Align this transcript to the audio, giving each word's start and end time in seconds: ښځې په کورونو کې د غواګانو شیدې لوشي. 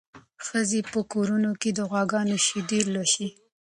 ښځې 0.45 0.79
په 0.91 0.99
کورونو 1.11 1.51
کې 1.61 1.69
د 1.77 1.79
غواګانو 1.89 2.35
شیدې 2.45 2.79
لوشي. 2.93 3.27